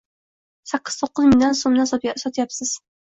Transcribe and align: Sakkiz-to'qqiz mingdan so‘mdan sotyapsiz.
Sakkiz-to'qqiz 0.71 1.27
mingdan 1.29 1.59
so‘mdan 1.59 1.91
sotyapsiz. 2.25 2.73